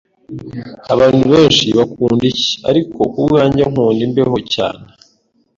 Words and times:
Abantu 0.93 1.23
benshi 1.33 1.65
bakunda 1.77 2.23
icyi, 2.31 2.51
ariko 2.69 2.99
kubwanjye, 3.13 3.61
nkunda 3.71 4.01
imbeho 4.07 4.37
cyane. 4.53 4.85